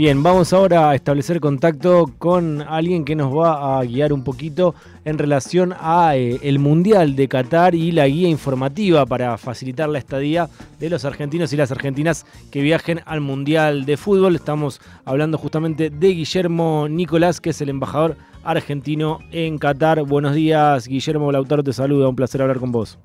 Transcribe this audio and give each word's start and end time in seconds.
Bien, 0.00 0.22
vamos 0.22 0.54
ahora 0.54 0.88
a 0.88 0.94
establecer 0.94 1.40
contacto 1.40 2.10
con 2.16 2.62
alguien 2.62 3.04
que 3.04 3.14
nos 3.14 3.36
va 3.36 3.78
a 3.78 3.84
guiar 3.84 4.14
un 4.14 4.24
poquito 4.24 4.74
en 5.04 5.18
relación 5.18 5.74
a 5.78 6.16
eh, 6.16 6.40
el 6.42 6.58
Mundial 6.58 7.16
de 7.16 7.28
Qatar 7.28 7.74
y 7.74 7.92
la 7.92 8.08
guía 8.08 8.26
informativa 8.26 9.04
para 9.04 9.36
facilitar 9.36 9.90
la 9.90 9.98
estadía 9.98 10.48
de 10.78 10.88
los 10.88 11.04
argentinos 11.04 11.52
y 11.52 11.58
las 11.58 11.70
argentinas 11.70 12.24
que 12.50 12.62
viajen 12.62 13.02
al 13.04 13.20
Mundial 13.20 13.84
de 13.84 13.98
Fútbol. 13.98 14.36
Estamos 14.36 14.80
hablando 15.04 15.36
justamente 15.36 15.90
de 15.90 16.08
Guillermo 16.08 16.86
Nicolás, 16.88 17.38
que 17.38 17.50
es 17.50 17.60
el 17.60 17.68
embajador 17.68 18.16
argentino 18.42 19.18
en 19.32 19.58
Qatar. 19.58 20.02
Buenos 20.04 20.34
días, 20.34 20.88
Guillermo 20.88 21.30
Lautaro 21.30 21.62
te 21.62 21.74
saluda, 21.74 22.08
un 22.08 22.16
placer 22.16 22.40
hablar 22.40 22.58
con 22.58 22.72
vos. 22.72 22.98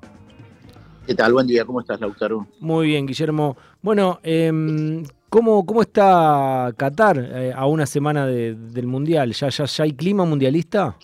¿Qué 1.06 1.14
tal? 1.14 1.34
Buen 1.34 1.46
día, 1.46 1.66
¿cómo 1.66 1.78
estás, 1.78 2.00
Lautaro? 2.00 2.46
Muy 2.58 2.86
bien, 2.86 3.06
Guillermo. 3.06 3.54
Bueno, 3.82 4.18
eh, 4.24 5.04
¿Cómo, 5.28 5.66
¿Cómo, 5.66 5.82
está 5.82 6.72
Qatar 6.76 7.18
eh, 7.18 7.52
a 7.54 7.66
una 7.66 7.84
semana 7.84 8.26
del 8.26 8.86
Mundial? 8.86 9.32
¿Ya, 9.32 9.48
ya, 9.48 9.64
¿Ya 9.64 9.84
hay 9.84 9.92
clima 9.92 10.24
mundialista? 10.24 10.96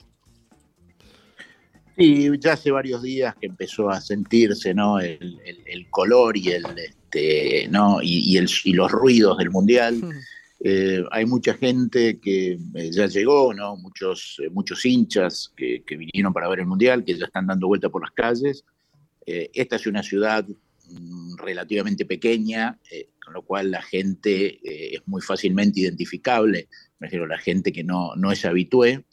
Sí, 1.96 2.30
ya 2.38 2.52
hace 2.52 2.70
varios 2.70 3.02
días 3.02 3.34
que 3.40 3.48
empezó 3.48 3.90
a 3.90 4.00
sentirse 4.00 4.72
¿no? 4.74 5.00
el, 5.00 5.18
color 5.90 6.36
y, 6.36 6.50
el, 6.50 6.64
este, 6.78 7.68
¿no? 7.68 7.98
y, 8.00 8.36
el, 8.36 8.48
y 8.64 8.72
los 8.74 8.90
ruidos 8.92 9.38
del 9.38 9.50
Mundial. 9.50 9.96
Hmm. 9.96 10.12
Eh, 10.64 11.04
hay 11.10 11.26
mucha 11.26 11.54
gente 11.54 12.20
que 12.20 12.52
eh, 12.74 12.90
ya 12.92 13.08
llegó, 13.08 13.52
¿no? 13.52 13.76
muchos, 13.76 14.40
muchos 14.52 14.84
hinchas 14.86 15.52
que, 15.56 15.82
que, 15.84 15.96
vinieron 15.96 16.32
para 16.32 16.48
ver 16.48 16.60
el 16.60 16.66
Mundial, 16.66 17.04
que 17.04 17.18
ya 17.18 17.26
están 17.26 17.48
dando 17.48 17.66
vuelta 17.66 17.88
por 17.88 18.02
las 18.02 18.12
calles. 18.12 18.64
esta 19.26 19.76
es 19.76 19.86
una 19.86 20.02
ciudad 20.02 20.46
relativamente 21.38 22.04
pequeña, 22.04 22.78
con 23.24 23.34
lo 23.34 23.42
cual 23.42 23.70
la 23.70 23.82
gente 23.82 24.58
eh, 24.62 24.96
es 24.96 25.02
muy 25.06 25.22
fácilmente 25.22 25.80
identificable, 25.80 26.68
me 26.98 27.06
refiero 27.06 27.24
a 27.24 27.28
la 27.28 27.38
gente 27.38 27.72
que 27.72 27.84
no, 27.84 28.14
no 28.16 28.32
es 28.32 28.44
habitué. 28.44 29.04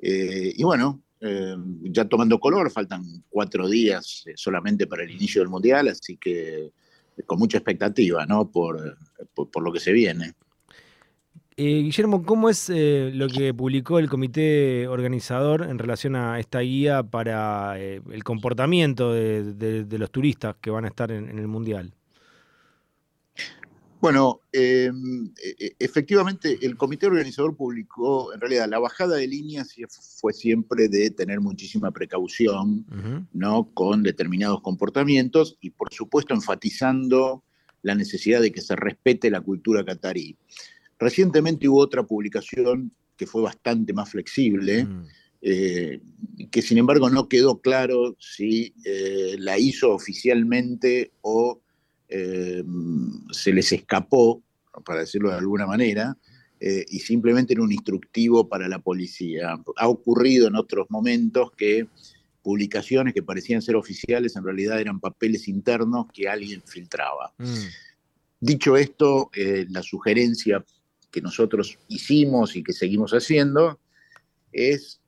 Eh, 0.00 0.52
y 0.56 0.62
bueno, 0.64 1.02
eh, 1.20 1.56
ya 1.82 2.04
tomando 2.06 2.38
color, 2.38 2.70
faltan 2.70 3.04
cuatro 3.28 3.68
días 3.68 4.24
solamente 4.34 4.86
para 4.86 5.04
el 5.04 5.10
inicio 5.10 5.40
del 5.40 5.48
Mundial, 5.48 5.88
así 5.88 6.16
que 6.16 6.70
con 7.26 7.38
mucha 7.38 7.58
expectativa 7.58 8.26
¿no? 8.26 8.50
por, 8.50 8.98
por, 9.34 9.62
lo 9.62 9.72
que 9.72 9.80
se 9.80 9.92
viene. 9.92 10.34
Guillermo, 11.56 12.24
¿cómo 12.24 12.50
es 12.50 12.68
lo 12.68 13.28
que 13.28 13.54
publicó 13.54 13.98
el 13.98 14.08
comité 14.08 14.88
organizador 14.88 15.62
en 15.62 15.78
relación 15.78 16.16
a 16.16 16.40
esta 16.40 16.60
guía 16.60 17.02
para 17.02 17.78
el 17.78 18.24
comportamiento 18.24 19.12
de, 19.12 19.86
los 19.90 20.10
turistas 20.10 20.56
que 20.60 20.70
van 20.70 20.84
a 20.84 20.88
estar 20.88 21.12
en 21.12 21.38
el 21.38 21.46
Mundial? 21.46 21.94
Bueno, 24.04 24.42
em, 24.52 25.32
e, 25.42 25.56
e, 25.58 25.76
efectivamente 25.78 26.58
el 26.60 26.76
comité 26.76 27.06
organizador 27.06 27.56
publicó, 27.56 28.34
en 28.34 28.40
realidad 28.42 28.68
la 28.68 28.78
bajada 28.78 29.16
de 29.16 29.26
líneas 29.26 29.74
fue 30.20 30.34
siempre 30.34 30.88
de 30.88 31.08
tener 31.08 31.40
muchísima 31.40 31.90
precaución 31.90 32.84
¿no? 33.32 33.70
con 33.72 34.02
determinados 34.02 34.60
comportamientos 34.60 35.56
y 35.62 35.70
por 35.70 35.90
supuesto 35.90 36.34
enfatizando 36.34 37.42
la 37.80 37.94
necesidad 37.94 38.42
de 38.42 38.52
que 38.52 38.60
se 38.60 38.76
respete 38.76 39.30
la 39.30 39.40
cultura 39.40 39.82
catarí. 39.86 40.36
Recientemente 40.98 41.68
hubo 41.68 41.80
otra 41.80 42.02
publicación 42.04 42.92
que 43.16 43.26
fue 43.26 43.42
bastante 43.42 43.92
más 43.92 44.10
flexible, 44.10 44.84
mm. 44.84 45.06
eh, 45.42 46.00
que 46.50 46.62
sin 46.62 46.78
embargo 46.78 47.10
no 47.10 47.28
quedó 47.28 47.60
claro 47.60 48.16
si 48.18 48.74
eh, 48.84 49.36
la 49.38 49.58
hizo 49.58 49.92
oficialmente 49.92 51.12
o 51.22 51.60
eh, 52.08 52.62
se 53.30 53.52
les 53.52 53.72
escapó, 53.72 54.42
para 54.84 55.00
decirlo 55.00 55.30
de 55.30 55.36
alguna 55.36 55.66
manera, 55.66 56.16
y 56.60 57.00
simplemente 57.00 57.52
era 57.52 57.62
un 57.62 57.72
instructivo 57.72 58.48
para 58.48 58.68
la 58.68 58.78
policía. 58.78 59.54
Ha 59.76 59.86
ocurrido 59.86 60.48
en 60.48 60.56
otros 60.56 60.86
momentos 60.88 61.50
que 61.52 61.88
publicaciones 62.40 63.12
que 63.12 63.22
parecían 63.22 63.60
ser 63.60 63.76
oficiales 63.76 64.34
en 64.34 64.44
realidad 64.44 64.80
eran 64.80 64.98
papeles 64.98 65.46
internos 65.46 66.06
que 66.10 66.26
alguien 66.26 66.62
filtraba. 66.64 67.34
Mm. 67.36 67.66
Dicho 68.40 68.78
esto, 68.78 69.30
la 69.68 69.82
sugerencia 69.82 70.64
que 71.14 71.22
nosotros 71.22 71.78
hicimos 71.88 72.56
y 72.56 72.64
que 72.64 72.72
seguimos 72.72 73.12
haciendo 73.12 73.78
es 74.52 75.00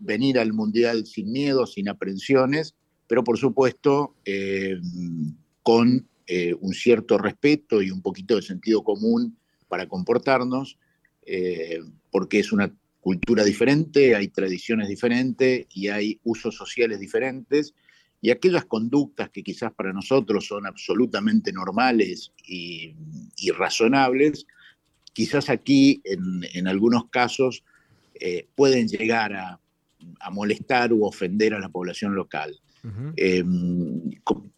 venir 0.00 0.38
al 0.38 0.52
Mundial 0.52 1.06
sin 1.06 1.32
miedo, 1.32 1.66
sin 1.66 1.88
aprensiones, 1.88 2.74
pero 3.06 3.24
por 3.24 3.38
supuesto 3.38 4.14
con 5.62 6.06
eh, 6.28 6.54
un 6.60 6.74
cierto 6.74 7.18
respeto 7.18 7.80
y 7.80 7.92
un 7.92 8.02
poquito 8.02 8.34
de 8.34 8.42
sentido 8.42 8.82
común 8.82 9.38
para 9.68 9.88
comportarnos, 9.88 10.76
eh, 11.24 11.78
porque 12.10 12.40
es 12.40 12.50
una 12.50 12.72
cultura 13.00 13.44
diferente, 13.44 14.16
hay 14.16 14.26
tradiciones 14.26 14.88
diferentes 14.88 15.66
y 15.72 15.86
hay 15.86 16.18
usos 16.24 16.56
sociales 16.56 16.98
diferentes, 16.98 17.74
y 18.20 18.30
aquellas 18.30 18.64
conductas 18.64 19.30
que 19.30 19.44
quizás 19.44 19.72
para 19.72 19.92
nosotros 19.92 20.46
son 20.46 20.66
absolutamente 20.66 21.52
normales 21.52 22.32
y, 22.44 22.92
razonables, 23.56 24.48
quizás 25.16 25.48
aquí 25.48 26.02
en, 26.04 26.68
algunos 26.68 27.08
casos 27.08 27.64
eh, 28.20 28.46
pueden 28.54 28.86
llegar 28.86 29.32
a, 29.32 29.58
molestar 30.30 30.92
u 30.92 31.04
ofender 31.04 31.54
a 31.54 31.58
la 31.58 31.70
población 31.70 32.14
local 32.14 32.54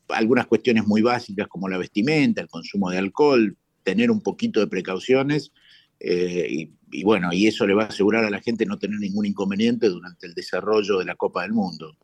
algunas 0.09 0.49
cuestiones 0.49 0.85
muy 0.85 1.01
básicas 1.01 1.47
como 1.47 1.69
la 1.69 1.79
vestimenta, 1.79 2.41
el 2.41 2.49
consumo 2.49 2.91
de 2.91 2.99
alcohol, 2.99 3.57
tener 3.85 4.11
un 4.11 4.21
poquito 4.21 4.59
de 4.59 4.67
precauciones 4.67 5.53
eh, 6.01 6.69
y, 6.91 7.05
bueno, 7.05 7.33
y 7.33 7.47
eso 7.47 7.67
le 7.67 7.75
va 7.75 7.85
a 7.85 7.87
asegurar 7.87 8.25
a 8.25 8.31
la 8.31 8.41
gente 8.41 8.67
no 8.67 8.79
tener 8.79 8.99
ningún 8.99 9.27
inconveniente 9.27 9.89
durante 9.89 10.27
el 10.27 10.35
desarrollo 10.35 10.99
de 10.99 11.05
la 11.05 11.15
Copa 11.15 11.43
del 11.43 11.53
Mundo. 11.53 11.97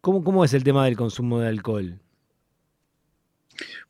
¿Cómo, 0.00 0.24
cómo 0.24 0.44
es 0.44 0.52
el 0.52 0.64
tema 0.64 0.84
del 0.84 0.96
consumo 0.96 1.40
de 1.40 1.48
alcohol? 1.48 2.00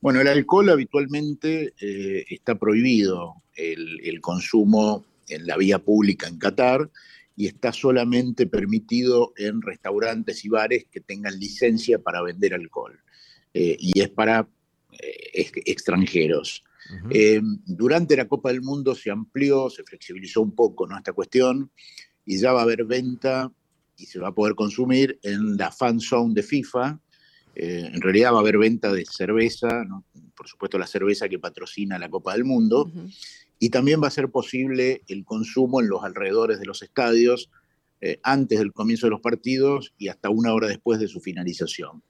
Bueno, 0.04 0.20
el 0.20 0.28
alcohol 0.28 0.68
habitualmente 0.68 1.72
eh, 1.80 2.26
está 2.28 2.58
prohibido 2.58 3.42
el, 3.56 4.02
el 4.04 4.20
consumo 4.20 5.06
en 5.28 5.46
la 5.46 5.56
vía 5.56 5.78
pública 5.78 6.28
en 6.28 6.36
Qatar 6.36 6.90
y 7.34 7.46
está 7.46 7.72
solamente 7.72 8.46
permitido 8.46 9.32
en 9.38 9.62
restaurantes 9.62 10.44
y 10.44 10.50
bares 10.50 10.84
que 10.90 11.00
tengan 11.00 11.40
licencia 11.40 12.00
para 12.00 12.20
vender 12.20 12.52
alcohol. 12.52 13.00
Eh, 13.54 13.78
y 13.80 13.98
es 13.98 14.10
para 14.10 14.46
eh, 14.92 15.50
extranjeros. 15.64 16.62
Durante 17.64 18.14
la 18.14 18.28
Copa 18.28 18.50
del 18.50 18.60
Mundo 18.60 18.94
se 18.94 19.10
amplió, 19.10 19.70
se 19.70 19.84
flexibilizó 19.84 20.42
un 20.42 20.54
poco 20.54 20.86
¿no? 20.86 20.98
esta 20.98 21.14
cuestión 21.14 21.70
y 22.26 22.36
ya 22.36 22.52
va 22.52 22.60
a 22.60 22.64
haber 22.64 22.84
venta 22.84 23.50
y 23.96 24.04
se 24.04 24.18
va 24.18 24.28
a 24.28 24.34
poder 24.34 24.54
consumir 24.54 25.18
en 25.22 25.56
la 25.56 25.72
fan 25.72 25.98
zone 25.98 26.34
de 26.34 26.42
FIFA. 26.42 27.00
En 27.56 28.00
realidad 28.00 28.32
va 28.32 28.38
a 28.38 28.40
haber 28.40 28.58
venta 28.58 28.92
de 28.92 29.04
cerveza, 29.04 29.86
por 30.36 30.48
supuesto 30.48 30.78
la 30.78 30.86
cerveza 30.86 31.28
que 31.28 31.38
patrocina 31.38 31.98
la 31.98 32.08
Copa 32.08 32.32
del 32.32 32.44
Mundo, 32.44 32.90
y 33.58 33.70
también 33.70 34.02
va 34.02 34.08
a 34.08 34.10
ser 34.10 34.30
posible 34.30 35.02
el 35.08 35.24
consumo 35.24 35.80
en 35.80 35.88
los 35.88 36.02
alrededores 36.02 36.58
de 36.58 36.66
los 36.66 36.82
estadios 36.82 37.50
antes 38.22 38.58
del 38.58 38.72
comienzo 38.72 39.06
de 39.06 39.12
los 39.12 39.20
partidos 39.20 39.94
y 39.96 40.08
hasta 40.08 40.28
una 40.28 40.52
hora 40.52 40.68
después 40.68 40.98
de 41.00 41.08
su 41.08 41.20
finalización. 41.20 42.02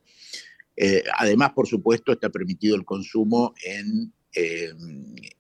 Eh, 0.77 1.05
además, 1.17 1.53
por 1.53 1.67
supuesto, 1.67 2.13
está 2.13 2.31
permitido 2.31 2.77
el 2.77 2.85
consumo 2.85 3.55
en, 3.65 4.13
eh, 4.35 4.73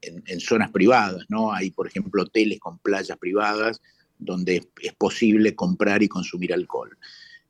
en, 0.00 0.40
zonas 0.40 0.70
privadas, 0.70 1.24
¿no? 1.28 1.52
Hay, 1.52 1.70
por 1.70 1.88
ejemplo, 1.88 2.22
hoteles 2.22 2.60
con 2.60 2.78
playas 2.78 3.18
privadas 3.18 3.80
donde 4.18 4.64
es, 4.80 4.94
posible 4.94 5.54
comprar 5.56 6.02
y 6.02 6.08
consumir 6.08 6.52
alcohol. 6.52 6.96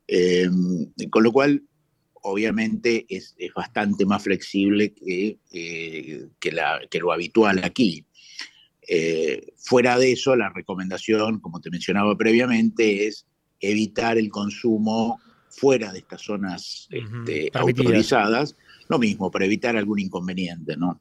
Eh, 0.07 0.49
con 1.11 1.23
lo 1.23 1.31
cual, 1.31 1.63
obviamente, 2.25 3.05
es, 3.07 3.35
bastante 3.55 4.05
más 4.05 4.23
flexible 4.23 4.93
que, 4.93 5.37
que, 6.39 6.51
la, 6.51 6.81
que 6.89 6.99
lo 6.99 7.11
habitual 7.11 7.63
aquí. 7.63 8.05
fuera 9.57 9.97
de 9.97 10.11
eso, 10.13 10.35
la 10.35 10.49
recomendación, 10.49 11.39
como 11.39 11.61
te 11.61 11.69
mencionaba 11.69 12.17
previamente, 12.17 13.07
es 13.07 13.25
evitar 13.59 14.17
el 14.17 14.29
consumo 14.29 15.19
fuera 15.49 15.91
de 15.93 15.99
estas 15.99 16.21
zonas 16.21 16.87
este, 16.89 17.49
autorizadas, 17.53 18.55
lo 18.89 18.99
mismo, 18.99 19.31
para 19.31 19.45
evitar 19.45 19.77
algún 19.77 19.99
inconveniente, 19.99 20.75
¿no? 20.77 20.99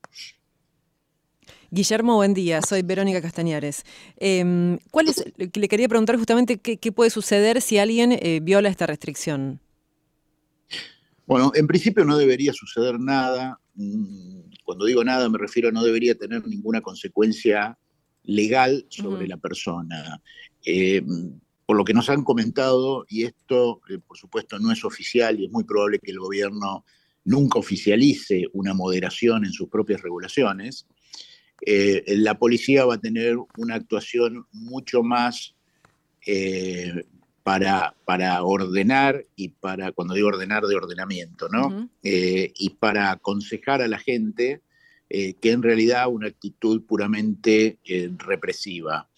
Guillermo, 1.70 2.14
buen 2.14 2.34
día. 2.34 2.60
Soy 2.62 2.82
Verónica 2.82 3.20
Castañares. 3.20 3.84
Em, 4.16 4.78
¿cuál 4.92 5.08
es, 5.08 5.24
le 5.36 5.68
quería 5.68 5.88
preguntar 5.88 6.16
justamente 6.16 6.58
qué, 6.58 6.92
puede 6.92 7.10
suceder 7.10 7.60
si 7.60 7.78
alguien 7.78 8.12
eh, 8.12 8.38
viola 8.40 8.68
esta 8.68 8.86
restricción. 8.86 9.60
Bueno, 11.26 11.52
en 11.54 11.66
principio 11.66 12.04
no 12.04 12.18
debería 12.18 12.52
suceder 12.52 13.00
nada. 13.00 13.58
Mm, 13.74 14.40
cuando 14.64 14.84
digo 14.84 15.04
nada 15.04 15.28
me 15.28 15.38
refiero 15.38 15.68
a 15.68 15.72
no 15.72 15.82
debería 15.82 16.14
tener 16.14 16.46
ninguna 16.46 16.80
consecuencia 16.80 17.78
legal 18.24 18.86
sobre 18.88 19.26
la 19.26 19.36
persona. 19.36 20.20
Em, 20.64 21.38
por 21.66 21.76
lo 21.76 21.84
que 21.84 21.94
nos 21.94 22.10
han 22.10 22.24
comentado, 22.24 23.06
y 23.08 23.24
esto 23.24 23.80
eh, 23.88 23.98
por 23.98 24.18
supuesto 24.18 24.58
no 24.58 24.70
es 24.70 24.84
oficial 24.84 25.40
y 25.40 25.46
es 25.46 25.50
muy 25.50 25.64
probable 25.64 25.98
que 25.98 26.10
el 26.10 26.18
gobierno 26.18 26.84
nunca 27.24 27.58
oficialice 27.58 28.44
una 28.52 28.74
moderación 28.74 29.46
en 29.46 29.52
sus 29.52 29.68
propias 29.68 30.02
regulaciones, 30.02 30.86
la 32.06 32.38
policía 32.38 32.84
va 32.84 32.96
a 32.96 33.00
tener 33.00 33.38
una 33.56 33.76
actuación 33.76 34.46
mucho 34.52 35.02
más 35.02 35.54
para, 37.44 37.94
para, 38.04 38.42
ordenar 38.42 39.24
y 39.36 39.50
para, 39.50 39.92
cuando 39.92 40.14
digo 40.14 40.28
ordenar, 40.28 40.64
de 40.64 40.74
ordenamiento, 40.74 41.48
¿no? 41.48 41.88
y 42.02 42.70
para 42.70 43.12
aconsejar 43.12 43.82
a 43.82 43.88
la 43.88 43.98
gente 43.98 44.62
eh, 45.16 45.34
que 45.34 45.52
en 45.52 45.62
realidad 45.62 46.08
una 46.08 46.26
actitud 46.26 46.82
puramente 46.82 47.78
eh, 47.84 48.10
represiva. 48.18 49.08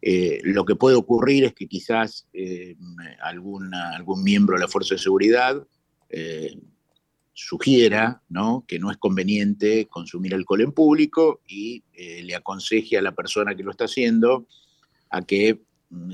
Eh, 0.00 0.40
lo 0.44 0.64
que 0.64 0.76
puede 0.76 0.94
ocurrir 0.96 1.44
es 1.44 1.54
que 1.54 1.66
quizás 1.66 2.28
alguna, 3.20 3.96
algún 3.96 4.22
miembro 4.22 4.54
de 4.54 4.60
la 4.60 4.68
Fuerza 4.68 4.94
de 4.94 5.00
Seguridad 5.00 5.66
sugiera 7.32 8.22
¿no? 8.28 8.64
que 8.68 8.78
no 8.78 8.90
es 8.90 8.96
conveniente 8.98 9.86
consumir 9.86 10.34
alcohol 10.34 10.60
en 10.60 10.72
público 10.72 11.40
y 11.48 11.82
le 11.96 12.34
aconseje 12.36 12.98
a 12.98 13.02
la 13.02 13.12
persona 13.12 13.54
que 13.54 13.62
lo 13.62 13.70
está 13.70 13.86
haciendo 13.86 14.46
a 15.08 15.22
que 15.22 15.62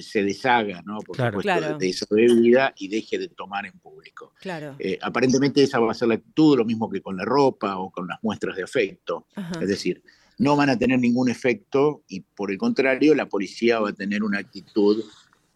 se 0.01 0.23
deshaga, 0.23 0.83
¿no? 0.87 0.99
Por 1.01 1.17
supuesto, 1.17 1.79
de, 1.79 1.89
esa 1.89 2.07
bebida 2.11 2.73
y 2.77 2.89
deje 2.89 3.19
de 3.19 3.29
tomar 3.29 3.67
en 3.67 3.79
público. 3.79 4.33
Claro. 4.41 4.77
Eh, 4.79 4.99
aparentemente 5.03 5.63
esa 5.63 5.79
va 5.79 5.91
a 5.91 5.95
ser 5.95 6.09
la 6.09 6.15
actitud, 6.15 6.57
lo 6.57 6.65
mismo 6.65 6.89
que 6.89 7.03
con 7.03 7.17
la 7.17 7.25
ropa 7.25 7.77
o 7.79 7.91
con 7.91 8.07
las 8.07 8.19
muestras 8.23 8.57
de 8.57 8.63
afecto. 8.63 9.27
Es 9.61 9.69
decir, 9.69 10.03
no 10.39 10.57
van 10.57 10.71
a 10.71 10.79
tener 10.79 10.99
ningún 10.99 11.29
efecto 11.29 12.05
y 12.09 12.21
por 12.21 12.51
el 12.51 12.59
contrario, 12.59 13.15
la 13.15 13.29
policía 13.29 13.81
va 13.81 13.91
a 13.91 13.95
tener 13.95 14.23
una 14.23 14.39
actitud 14.39 15.05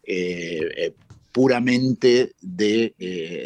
eh, 0.03 0.69
eh, 0.77 0.93
puramente 1.31 2.33
de, 2.41 2.93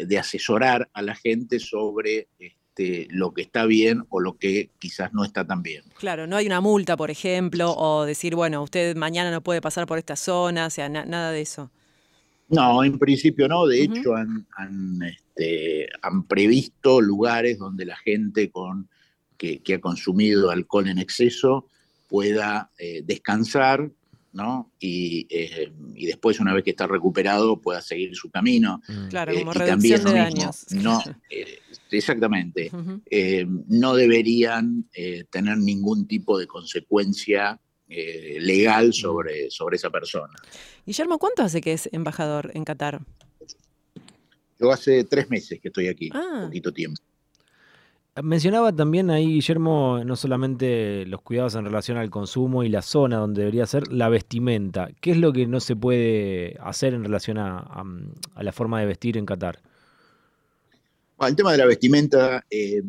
de, 0.06 0.18
asesorar 0.18 0.90
a 0.92 1.02
la 1.02 1.14
gente 1.14 1.60
sobre 1.60 2.28
este, 2.76 3.08
lo 3.10 3.32
que 3.32 3.40
está 3.40 3.64
bien 3.64 4.04
o 4.10 4.20
lo 4.20 4.36
que 4.36 4.70
quizás 4.78 5.14
no 5.14 5.24
está 5.24 5.46
tan 5.46 5.62
bien. 5.62 5.84
Claro, 5.98 6.26
no 6.26 6.36
hay 6.36 6.46
una 6.46 6.60
multa, 6.60 6.96
por 6.96 7.10
ejemplo, 7.10 7.74
o 7.74 8.04
decir, 8.04 8.34
bueno, 8.34 8.62
usted 8.62 8.94
mañana 8.96 9.30
no 9.30 9.42
puede 9.42 9.62
pasar 9.62 9.86
por 9.86 9.96
esta 9.96 10.14
zona, 10.14 10.66
o 10.66 10.70
sea, 10.70 10.90
nada 10.90 11.30
de 11.30 11.40
eso. 11.40 11.70
No, 12.48 12.84
en 12.84 12.98
principio 12.98 13.48
no. 13.48 13.66
De 13.66 13.82
hecho, 13.82 14.12
este, 15.06 15.88
han, 16.02 16.24
previsto 16.24 17.00
lugares 17.00 17.58
donde 17.58 17.86
la 17.86 17.96
gente 17.96 18.50
con, 18.50 18.88
que, 19.38 19.62
ha 19.74 19.80
consumido 19.80 20.50
alcohol 20.50 20.88
en 20.88 20.98
exceso 20.98 21.68
pueda 22.08 22.70
eh, 22.78 23.02
descansar 23.04 23.90
¿no? 24.36 24.70
Eh, 24.80 25.72
y, 25.94 26.06
después, 26.06 26.38
una 26.40 26.52
vez 26.52 26.62
que 26.62 26.70
está 26.70 26.86
recuperado, 26.86 27.58
pueda 27.58 27.80
seguir 27.80 28.14
su 28.14 28.30
camino. 28.30 28.82
Claro, 29.08 29.32
como 29.34 29.54
reducción 29.54 30.04
de 30.04 30.12
daños. 30.12 30.66
No, 30.72 31.02
eh, 31.90 31.96
exactamente. 31.96 32.70
Eh, 33.10 33.46
no 33.68 33.94
deberían 33.94 34.88
tener 35.30 35.58
ningún 35.58 36.06
tipo 36.06 36.38
de 36.38 36.46
consecuencia 36.46 37.60
legal 37.88 38.88
mm. 38.88 38.92
sobre, 38.92 39.50
sobre 39.50 39.76
esa 39.76 39.90
persona. 39.90 40.34
Guillermo, 40.84 41.18
¿cuánto 41.18 41.42
hace 41.42 41.60
que 41.60 41.72
es 41.72 41.88
embajador 41.92 42.50
en 42.54 42.64
Qatar? 42.64 43.00
Yo 44.58 44.72
hace 44.72 45.04
tres 45.04 45.28
meses 45.30 45.60
que 45.60 45.68
estoy 45.68 45.88
aquí, 45.88 46.10
ah. 46.12 46.44
poquito 46.46 46.72
tiempo. 46.72 47.00
Mencionaba 48.22 48.72
también 48.72 49.10
ahí, 49.10 49.26
Guillermo, 49.26 50.00
no 50.02 50.16
solamente 50.16 51.04
los 51.04 51.20
cuidados 51.20 51.54
en 51.54 51.66
relación 51.66 51.98
al 51.98 52.08
consumo 52.08 52.64
y 52.64 52.70
la 52.70 52.80
zona 52.80 53.18
donde 53.18 53.40
debería 53.40 53.66
ser, 53.66 53.92
la 53.92 54.08
vestimenta. 54.08 54.88
¿Qué 55.02 55.10
es 55.10 55.18
lo 55.18 55.34
que 55.34 55.46
no 55.46 55.60
se 55.60 55.76
puede 55.76 56.56
hacer 56.62 56.94
en 56.94 57.04
relación 57.04 57.36
a, 57.36 57.84
la 58.40 58.52
forma 58.52 58.80
de 58.80 58.86
vestir 58.86 59.18
en 59.18 59.26
Qatar? 59.26 59.60
El 61.20 61.36
tema 61.36 61.52
de 61.52 61.58
la 61.58 61.66
vestimenta, 61.66 62.44
eh, 62.50 62.82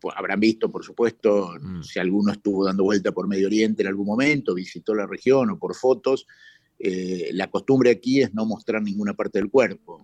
pues, 0.00 0.14
habrán 0.16 0.40
visto, 0.40 0.70
por 0.70 0.84
supuesto, 0.84 1.54
mm. 1.60 1.82
si 1.82 1.98
alguno 1.98 2.32
estuvo 2.32 2.64
dando 2.64 2.84
vuelta 2.84 3.12
por 3.12 3.28
Medio 3.28 3.46
Oriente 3.46 3.82
en 3.82 3.88
algún 3.88 4.06
momento, 4.06 4.54
visitó 4.54 4.94
la 4.94 5.06
región 5.06 5.50
o 5.50 5.58
por 5.58 5.74
fotos, 5.74 6.26
eh, 6.78 7.30
la 7.32 7.50
costumbre 7.50 7.90
aquí 7.90 8.22
es 8.22 8.32
no 8.32 8.46
mostrar 8.46 8.82
ninguna 8.82 9.12
parte 9.12 9.38
del 9.38 9.50
cuerpo, 9.50 10.02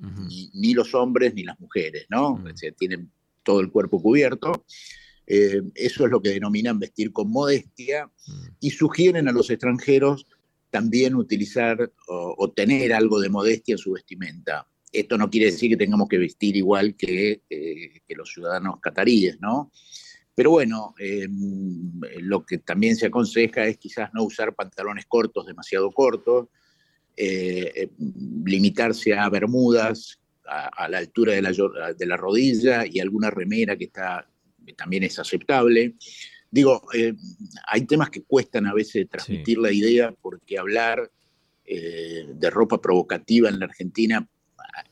ni, 0.52 0.74
los 0.74 0.94
hombres 0.94 1.34
ni 1.34 1.42
las 1.42 1.58
mujeres, 1.58 2.06
¿no? 2.10 2.36
Mm. 2.36 2.52
tienen 2.76 3.10
todo 3.42 3.60
el 3.60 3.70
cuerpo 3.70 4.02
cubierto. 4.02 4.64
Eh, 5.26 5.62
eso 5.74 6.04
es 6.04 6.10
lo 6.10 6.20
que 6.20 6.30
denominan 6.30 6.78
vestir 6.78 7.12
con 7.12 7.30
modestia 7.30 8.06
mm. 8.06 8.46
y 8.60 8.70
sugieren 8.70 9.26
a 9.26 9.32
los 9.32 9.50
extranjeros 9.50 10.26
también 10.70 11.14
utilizar 11.14 11.90
o, 12.08 12.50
tener 12.50 12.92
algo 12.92 13.18
de 13.18 13.30
modestia 13.30 13.72
en 13.72 13.78
su 13.78 13.92
vestimenta. 13.92 14.68
Esto 14.92 15.18
no 15.18 15.28
quiere 15.28 15.46
decir 15.46 15.70
que 15.70 15.76
tengamos 15.76 16.08
que 16.08 16.18
vestir 16.18 16.56
igual 16.56 16.94
que, 16.96 17.42
eh, 17.50 18.00
los 18.08 18.32
ciudadanos 18.32 18.80
cataríes, 18.80 19.40
¿no? 19.40 19.70
Pero 20.34 20.50
bueno, 20.50 20.94
em, 20.98 22.00
lo 22.20 22.44
que 22.44 22.58
también 22.58 22.94
se 22.94 23.06
aconseja 23.06 23.64
es 23.66 23.78
quizás 23.78 24.10
no 24.12 24.24
usar 24.24 24.54
pantalones 24.54 25.06
cortos, 25.06 25.46
demasiado 25.46 25.90
cortos, 25.90 26.48
eh, 27.16 27.90
limitarse 28.44 29.14
a 29.14 29.28
bermudas 29.30 30.20
a, 30.44 30.88
la 30.88 30.98
altura 30.98 31.32
de 31.32 31.42
la, 31.42 31.52
de 31.96 32.06
la, 32.06 32.16
rodilla 32.16 32.86
y 32.86 33.00
alguna 33.00 33.30
remera 33.30 33.76
que, 33.76 33.84
está, 33.84 34.28
también 34.76 35.02
es 35.02 35.18
aceptable. 35.18 35.94
Digo, 36.50 36.82
eh, 36.94 37.14
hay 37.66 37.86
temas 37.86 38.10
que 38.10 38.22
cuestan 38.22 38.66
a 38.66 38.74
veces 38.74 39.08
transmitir 39.08 39.58
la 39.58 39.72
idea 39.72 40.14
porque 40.22 40.58
hablar 40.58 41.10
de 41.64 42.50
ropa 42.50 42.80
provocativa 42.80 43.48
en 43.48 43.58
la 43.58 43.64
Argentina 43.64 44.28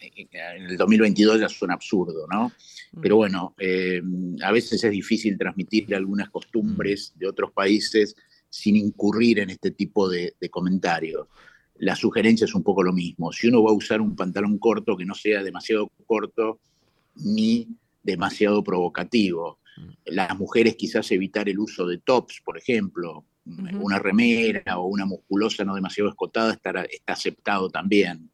en 0.00 0.70
el 0.70 0.76
2022 0.76 1.40
ya 1.40 1.49
suena 1.49 1.75
absurdo, 1.75 2.26
¿no? 2.31 2.52
Mm. 2.93 3.00
Pero 3.00 3.16
bueno, 3.16 3.55
a 4.43 4.52
veces 4.52 4.84
es 4.84 4.90
difícil 4.90 5.38
transmitir 5.38 5.94
algunas 5.94 6.31
costumbres 6.31 7.12
mm. 7.14 7.19
de 7.19 7.28
otros 7.28 7.52
países 7.52 8.14
sin 8.49 8.76
incurrir 8.76 9.40
en 9.40 9.50
este 9.50 9.70
tipo 9.72 10.08
de, 10.08 10.34
de 10.40 10.49
comentarios 10.49 11.26
la 11.76 11.96
sugerencia 11.96 12.44
es 12.44 12.55
un 12.55 12.62
poco 12.62 12.82
lo 12.82 12.93
mismo. 12.93 13.32
Si 13.32 13.49
uno 13.49 13.62
va 13.62 13.70
a 13.70 13.75
usar 13.75 14.00
un 14.00 14.14
pantalón 14.14 14.58
corto, 14.58 14.96
que 14.96 15.05
no 15.05 15.14
sea 15.14 15.43
demasiado 15.43 15.90
corto 16.06 16.60
ni 17.17 17.69
demasiado 18.02 18.62
provocativo. 18.62 19.58
Mm. 19.76 19.90
Las 20.06 20.38
mujeres 20.38 20.76
quizás 20.76 21.10
evitar 21.10 21.49
el 21.49 21.58
uso 21.58 21.87
de 21.87 21.99
tops, 21.99 22.40
por 22.44 22.58
ejemplo, 22.58 23.25
una 23.46 23.99
remera 23.99 24.78
o 24.78 24.87
una 24.87 25.05
musculosa 25.05 25.64
no 25.64 25.75
demasiado 25.75 26.08
escotada 26.08 26.52
está, 26.52 26.70
está 26.84 27.12
aceptado 27.12 27.69
también. 27.69 28.31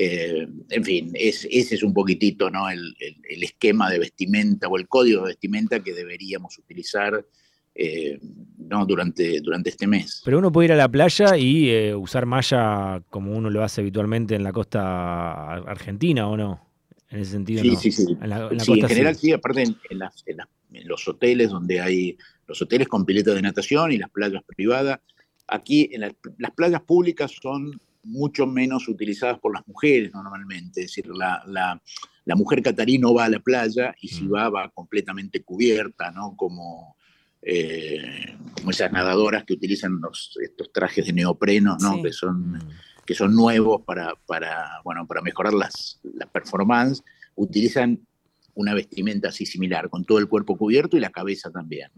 Eh, 0.00 0.46
en 0.70 0.84
fin, 0.84 1.10
ese 1.14 1.48
es 1.50 1.82
un 1.82 1.92
poquitito 1.92 2.48
¿no? 2.50 2.70
el, 2.70 2.94
esquema 3.42 3.90
de 3.90 3.98
vestimenta 3.98 4.68
o 4.68 4.78
el 4.78 4.86
código 4.86 5.22
de 5.22 5.30
vestimenta 5.30 5.80
que 5.80 5.92
deberíamos 5.92 6.56
utilizar 6.56 7.26
eh, 7.74 8.16
no, 8.58 8.86
durante, 8.86 9.40
durante 9.40 9.70
este 9.70 9.88
mes. 9.88 10.22
Pero 10.24 10.38
uno 10.38 10.52
puede 10.52 10.66
ir 10.66 10.72
a 10.74 10.76
la 10.76 10.88
playa 10.88 11.36
y 11.36 11.70
eh, 11.70 11.96
usar 11.96 12.26
malla 12.26 13.02
como 13.10 13.32
uno 13.32 13.50
lo 13.50 13.64
hace 13.64 13.80
habitualmente 13.80 14.36
en 14.36 14.44
la 14.44 14.52
costa 14.52 15.54
argentina, 15.54 16.28
¿o 16.28 16.36
no? 16.36 16.64
En 17.10 17.18
ese 17.18 17.32
sentido. 17.32 17.62
Sí, 17.62 17.74
sí, 17.74 17.90
sí. 17.90 18.16
En, 18.22 18.60
sí, 18.60 18.78
en 18.78 18.88
general 18.88 19.16
sí, 19.16 19.32
aparte 19.32 19.64
en, 19.64 19.74
los 20.84 21.08
hoteles 21.08 21.50
donde 21.50 21.80
hay 21.80 22.16
los 22.46 22.62
hoteles 22.62 22.86
con 22.86 23.04
pileta 23.04 23.34
de 23.34 23.42
natación 23.42 23.90
y 23.90 23.98
las 23.98 24.10
playas 24.10 24.44
privadas. 24.44 25.00
Aquí 25.48 25.90
en 25.90 26.02
las 26.02 26.50
playas 26.52 26.82
públicas 26.82 27.32
son 27.42 27.80
mucho 28.08 28.46
menos 28.46 28.88
utilizadas 28.88 29.38
por 29.38 29.54
las 29.54 29.66
mujeres 29.66 30.12
normalmente. 30.12 30.80
Es 30.80 30.88
decir, 30.88 31.06
la, 31.08 31.42
la, 31.46 32.36
mujer 32.36 32.62
catarí 32.62 32.98
no 32.98 33.14
va 33.14 33.26
a 33.26 33.28
la 33.28 33.40
playa 33.40 33.94
y 34.00 34.08
si 34.08 34.24
mm. 34.24 34.34
va, 34.34 34.48
va 34.48 34.70
completamente 34.70 35.42
cubierta, 35.42 36.10
¿no? 36.10 36.34
Como, 36.36 36.96
eh, 37.42 38.36
como 38.54 38.70
esas 38.70 38.92
nadadoras 38.92 39.44
que 39.44 39.54
utilizan 39.54 40.00
estos 40.42 40.72
trajes 40.72 41.06
de 41.06 41.12
neopreno, 41.12 41.76
¿no? 41.80 42.02
que, 42.02 42.12
son, 42.12 42.52
mm. 42.52 42.58
que 43.06 43.14
son 43.14 43.34
nuevos 43.34 43.82
para, 43.82 44.14
para, 44.26 44.80
bueno, 44.84 45.06
para 45.06 45.22
mejorar 45.22 45.54
las, 45.54 46.00
las 46.02 46.28
performance, 46.28 47.02
utilizan 47.34 48.00
una 48.58 48.74
vestimenta 48.74 49.28
así 49.28 49.46
similar, 49.46 49.88
con 49.88 50.04
todo 50.04 50.18
el 50.18 50.26
cuerpo 50.26 50.58
cubierto 50.58 50.96
y 50.96 51.00
la 51.00 51.10
cabeza 51.10 51.48
también. 51.48 51.90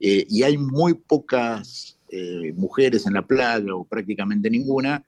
Eh, 0.00 0.26
y 0.28 0.42
hay 0.42 0.58
muy 0.58 0.94
pocas 0.94 1.96
eh, 2.08 2.52
mujeres 2.56 3.06
en 3.06 3.14
la 3.14 3.24
playa, 3.24 3.72
o 3.72 3.84
prácticamente 3.84 4.50
ninguna, 4.50 5.04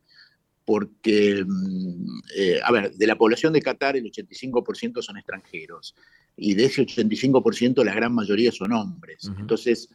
porque, 0.64 1.44
mm, 1.46 2.20
a 2.64 2.72
ver, 2.72 2.92
de 2.92 3.06
la 3.06 3.16
población 3.16 3.52
de 3.52 3.62
Qatar 3.62 3.96
el 3.96 4.04
85% 4.04 5.02
son 5.02 5.16
extranjeros 5.18 5.94
y 6.36 6.54
de 6.54 6.64
ese 6.66 6.82
85% 6.82 7.84
la 7.84 7.94
gran 7.94 8.14
mayoría 8.14 8.50
son 8.50 8.72
hombres. 8.72 9.30
Entonces, 9.38 9.88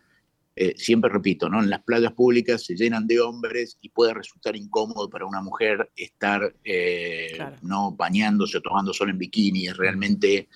eh, 0.55 0.73
siempre 0.75 1.09
repito, 1.09 1.47
¿no? 1.47 1.61
en 1.61 1.69
las 1.69 1.83
playas 1.83 2.11
públicas 2.11 2.65
se 2.65 2.75
llenan 2.75 3.07
de 3.07 3.21
hombres 3.21 3.77
y 3.81 3.89
puede 3.89 4.13
resultar 4.13 4.57
incómodo 4.57 5.09
para 5.09 5.25
una 5.25 5.41
mujer 5.41 5.89
estar 5.95 6.53
eh, 6.65 7.37
no 7.61 7.91
bañándose 7.91 8.57
o 8.57 8.61
tomando 8.61 8.93
sol 8.93 9.09
en 9.09 9.17
bikini, 9.17 9.67
es 9.67 9.77
realmente, 9.77 10.49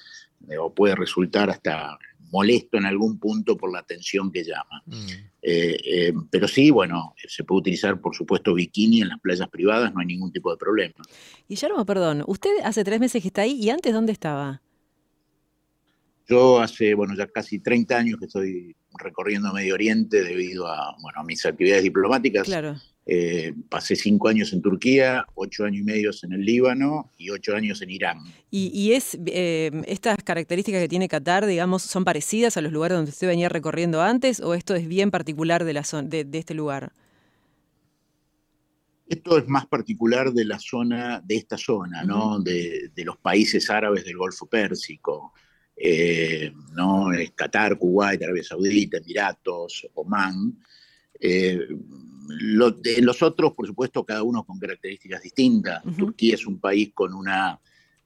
eh, 0.50 0.58
o 0.58 0.74
puede 0.74 0.96
resultar 0.96 1.50
hasta 1.50 1.98
molesto 2.34 2.78
en 2.78 2.86
algún 2.86 3.20
punto 3.20 3.56
por 3.56 3.72
la 3.72 3.80
atención 3.80 4.32
que 4.32 4.44
llama. 4.44 4.82
Mm. 4.88 6.28
pero 6.32 6.48
sí, 6.48 6.72
bueno, 6.72 7.14
se 7.28 7.44
puede 7.44 7.60
utilizar, 7.60 8.02
por 8.02 8.16
supuesto, 8.16 8.56
bikini 8.56 9.02
en 9.02 9.10
las 9.10 9.20
playas 9.20 9.48
privadas, 9.50 9.94
no 9.94 10.02
hay 10.02 10.08
ningún 10.08 10.32
tipo 10.32 10.50
de 10.50 10.58
problema. 10.58 10.96
Guillermo, 11.48 11.86
perdón, 11.86 12.24
usted 12.26 12.50
hace 12.64 12.84
tres 12.84 13.00
meses 13.00 13.22
que 13.22 13.28
está 13.28 13.44
ahí 13.44 13.60
y 13.62 13.70
antes, 13.70 13.94
¿dónde 13.94 14.12
estaba? 14.12 14.62
Yo 16.28 16.60
hace, 16.62 16.94
bueno, 16.94 17.16
ya 17.16 17.28
casi 17.28 17.60
30 17.60 17.98
años 17.98 18.20
que 18.20 18.26
estoy 18.26 18.76
recorriendo 18.98 19.52
Medio 19.54 19.74
Oriente 19.74 20.24
debido 20.24 20.68
a, 20.68 20.96
bueno, 21.02 21.20
a 21.20 21.24
mis 21.24 21.46
actividades 21.46 21.84
diplomáticas. 21.84 22.46
Claro. 22.46 22.76
Eh, 23.06 23.54
pasé 23.68 23.98
cinco 23.98 24.30
años 24.30 24.54
en 24.54 24.62
Turquía, 24.62 25.26
ocho 25.36 25.66
años 25.66 25.82
y 25.82 25.84
medio 25.84 26.12
en 26.24 26.32
el 26.32 26.46
Líbano 26.46 27.12
y 27.18 27.32
ocho 27.32 27.54
años 27.54 27.82
en 27.82 27.90
Irán. 27.90 28.20
¿Y, 28.50 28.94
es 28.94 29.18
eh, 29.26 29.72
estas 29.88 30.18
características 30.24 30.82
que 30.82 30.88
tiene 30.88 31.10
Qatar, 31.10 31.46
digamos, 31.46 31.84
son 31.84 32.06
parecidas 32.06 32.56
a 32.56 32.62
los 32.62 32.72
lugares 32.72 32.96
donde 32.96 33.12
usted 33.12 33.28
venía 33.28 33.50
recorriendo 33.50 34.02
antes 34.02 34.40
o 34.40 34.54
esto 34.54 34.74
es 34.74 34.88
bien 34.88 35.12
particular 35.12 35.66
de, 35.66 35.74
la 35.74 35.84
de, 36.04 36.28
este 36.32 36.54
lugar? 36.54 36.94
Esto 39.10 39.38
es 39.38 39.50
más 39.50 39.66
particular 39.66 40.32
de 40.32 40.46
la 40.46 40.60
zona, 40.60 41.22
de 41.26 41.36
esta 41.36 41.58
zona, 41.58 42.06
¿no? 42.06 42.40
De, 42.40 42.90
los 43.04 43.18
países 43.18 43.70
árabes 43.70 44.06
del 44.06 44.16
Golfo 44.16 44.46
Pérsico, 44.46 45.34
eh, 45.76 46.52
¿no? 46.74 47.08
Qatar, 47.36 47.78
Kuwait, 47.78 48.22
Arabia 48.22 48.44
Saudita, 48.44 48.98
Emiratos, 48.98 49.88
Omán. 49.94 50.58
Lo, 52.28 52.72
de 52.72 53.02
los 53.02 53.22
otros, 53.22 53.54
por 53.54 53.68
supuesto, 53.68 54.06
cada 54.06 54.24
uno 54.24 54.44
con 54.44 54.60
características 54.60 55.22
distintas. 55.22 55.84
Turquía 55.98 56.36
es 56.36 56.46
un 56.46 56.60
país 56.60 56.92
con 56.94 57.14
una 57.14 57.60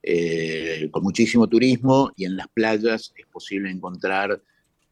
eh, 0.10 0.88
con 0.90 1.04
muchísimo 1.04 1.48
turismo 1.48 2.14
y 2.16 2.24
en 2.24 2.38
las 2.38 2.48
playas 2.48 3.12
es 3.14 3.26
posible 3.26 3.70
encontrar 3.70 4.42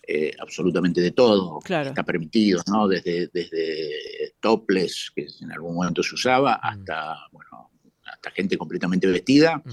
eh, 0.05 0.35
absolutamente 0.39 0.99
de 0.99 1.11
todo. 1.11 1.59
Está 1.89 2.03
permitido, 2.03 2.61
¿no? 2.67 2.87
Desde, 2.87 3.29
desde 3.31 4.33
toples, 4.41 5.11
que 5.15 5.25
en 5.41 5.53
algún 5.53 5.75
momento 5.75 6.03
se 6.03 6.15
usaba, 6.15 6.55
mm. 6.55 6.59
hasta, 6.67 7.15
bueno, 7.31 7.71
hasta 8.03 8.31
gente 8.31 8.57
completamente 8.57 9.07
vestida. 9.07 9.61
Mm. 9.63 9.71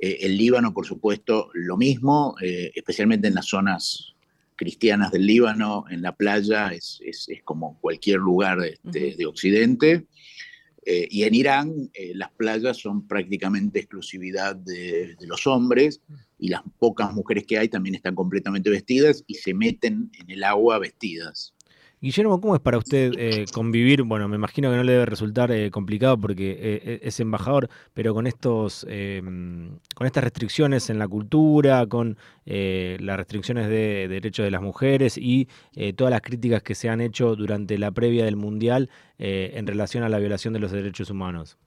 Eh, 0.00 0.18
el 0.22 0.36
Líbano, 0.36 0.72
por 0.72 0.86
supuesto, 0.86 1.50
lo 1.54 1.76
mismo, 1.76 2.34
especialmente 2.40 3.28
en 3.28 3.34
las 3.34 3.46
zonas 3.46 4.14
cristianas 4.60 5.10
del 5.10 5.24
Líbano 5.24 5.84
en 5.88 6.02
la 6.02 6.14
playa 6.14 6.68
es, 6.68 7.00
como 7.44 7.78
cualquier 7.80 8.18
lugar 8.18 8.58
este, 8.62 9.14
de 9.16 9.24
Occidente. 9.24 10.06
Eh, 10.84 11.08
y 11.10 11.24
en 11.24 11.34
Irán 11.34 11.90
eh, 11.94 12.12
las 12.14 12.30
playas 12.32 12.76
son 12.76 13.06
prácticamente 13.06 13.78
exclusividad 13.78 14.56
de, 14.56 15.16
los 15.20 15.46
hombres 15.46 16.02
y 16.38 16.48
las 16.48 16.62
pocas 16.78 17.12
mujeres 17.14 17.46
que 17.46 17.58
hay 17.58 17.68
también 17.68 17.94
están 17.94 18.14
completamente 18.14 18.68
vestidas 18.68 19.24
y 19.26 19.34
se 19.34 19.54
meten 19.54 20.10
en 20.18 20.30
el 20.30 20.44
agua 20.44 20.78
vestidas. 20.78 21.54
Guillermo, 22.02 22.40
¿cómo 22.40 22.54
es 22.54 22.62
para 22.62 22.78
usted 22.78 23.12
eh, 23.18 23.44
convivir? 23.52 24.04
Bueno, 24.04 24.26
me 24.26 24.36
imagino 24.36 24.70
que 24.70 24.76
no 24.76 24.82
le 24.82 24.92
debe 24.92 25.04
resultar 25.04 25.52
eh, 25.52 25.70
complicado 25.70 26.18
porque 26.18 26.56
eh, 26.58 27.00
es 27.02 27.20
embajador, 27.20 27.68
pero 27.92 28.14
con 28.14 28.26
estos, 28.26 28.86
con 28.86 30.06
estas 30.06 30.24
restricciones 30.24 30.88
en 30.88 30.98
la 30.98 31.06
cultura, 31.06 31.86
con 31.86 32.16
las 32.46 33.16
restricciones 33.18 33.68
de, 33.68 34.08
derechos 34.08 34.44
de 34.44 34.50
las 34.50 34.62
mujeres 34.62 35.18
y 35.18 35.48
todas 35.94 36.10
las 36.10 36.22
críticas 36.22 36.62
que 36.62 36.74
se 36.74 36.88
han 36.88 37.02
hecho 37.02 37.36
durante 37.36 37.76
la 37.76 37.90
previa 37.90 38.24
del 38.24 38.36
mundial 38.36 38.88
en 39.18 39.66
relación 39.66 40.02
a 40.02 40.08
la 40.08 40.18
violación 40.18 40.54
de 40.54 40.60
los 40.60 40.72
derechos 40.72 41.10
humanos. 41.10 41.58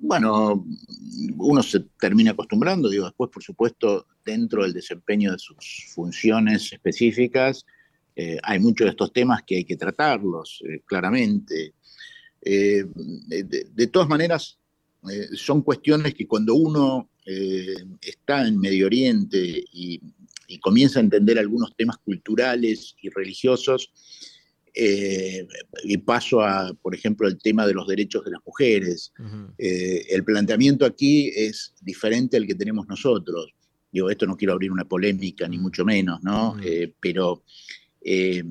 Bueno, 0.00 0.66
uno 1.36 1.62
se 1.62 1.80
termina 2.00 2.30
acostumbrando, 2.30 2.88
digo, 2.88 3.04
después 3.04 3.30
por 3.30 3.42
supuesto 3.42 4.06
dentro 4.24 4.62
del 4.62 4.72
desempeño 4.72 5.32
de 5.32 5.38
sus 5.38 5.86
funciones 5.94 6.72
específicas, 6.72 7.66
eh, 8.16 8.38
hay 8.42 8.60
muchos 8.60 8.84
de 8.84 8.90
estos 8.90 9.12
temas 9.12 9.42
que 9.44 9.56
hay 9.56 9.64
que 9.64 9.76
tratarlos 9.76 10.62
eh, 10.68 10.82
claramente. 10.84 11.74
Eh, 12.40 12.84
de, 12.94 13.86
todas 13.88 14.08
maneras, 14.08 14.58
son 15.34 15.62
cuestiones 15.62 16.14
que 16.14 16.26
cuando 16.26 16.54
uno 16.54 17.10
está 18.00 18.46
en 18.46 18.58
Medio 18.58 18.86
Oriente 18.86 19.64
y, 19.72 20.00
comienza 20.60 21.00
a 21.00 21.02
entender 21.02 21.38
algunos 21.38 21.74
temas 21.74 21.96
culturales 21.98 22.94
y 23.02 23.08
religiosos, 23.08 23.90
y 24.74 25.96
paso 25.98 26.42
a, 26.42 26.74
por 26.82 26.94
ejemplo, 26.94 27.28
el 27.28 27.38
tema 27.38 27.66
de 27.66 27.74
los 27.74 27.86
derechos 27.86 28.24
de 28.24 28.32
las 28.32 28.40
mujeres. 28.44 29.12
el 29.58 30.24
planteamiento 30.24 30.84
aquí 30.84 31.30
es 31.34 31.74
diferente 31.80 32.36
al 32.36 32.46
que 32.46 32.54
tenemos 32.54 32.88
nosotros. 32.88 33.54
Digo, 33.94 34.10
esto 34.10 34.26
no 34.26 34.36
quiero 34.36 34.54
abrir 34.54 34.72
una 34.72 34.84
polémica, 34.84 35.46
ni 35.46 35.56
mucho 35.56 35.84
menos, 35.84 36.20
¿no? 36.24 36.56
Eh, 36.60 36.92
pero, 36.98 37.44
eh, 38.00 38.42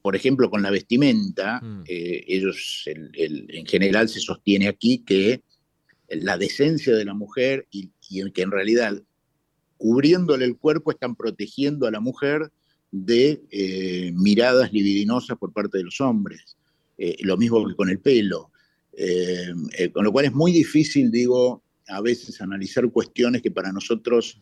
por 0.00 0.16
ejemplo, 0.16 0.48
con 0.48 0.62
la 0.62 0.70
vestimenta, 0.70 1.60
eh, 1.86 2.24
ellos, 2.26 2.84
en 2.86 3.66
general 3.66 4.08
se 4.08 4.18
sostiene 4.18 4.68
aquí 4.68 5.04
que 5.04 5.42
la 6.08 6.38
decencia 6.38 6.94
de 6.94 7.04
la 7.04 7.12
mujer 7.12 7.68
y, 7.70 7.90
que 8.32 8.40
en 8.40 8.50
realidad 8.50 9.02
cubriéndole 9.76 10.46
el 10.46 10.56
cuerpo 10.56 10.90
están 10.90 11.16
protegiendo 11.16 11.86
a 11.86 11.90
la 11.90 12.00
mujer 12.00 12.50
de 13.04 14.12
miradas 14.14 14.72
libidinosas 14.72 15.36
por 15.38 15.52
parte 15.52 15.78
de 15.78 15.84
los 15.84 16.00
hombres. 16.00 16.56
lo 17.20 17.36
mismo 17.36 17.66
que 17.66 17.74
con 17.74 17.90
el 17.90 17.98
pelo. 17.98 18.50
con 19.92 20.04
lo 20.04 20.12
cual 20.12 20.24
es 20.24 20.32
muy 20.32 20.52
difícil, 20.52 21.10
digo, 21.10 21.62
a 21.88 22.00
veces 22.00 22.40
analizar 22.40 22.88
cuestiones 22.90 23.42
que 23.42 23.50
para 23.50 23.72
nosotros 23.72 24.40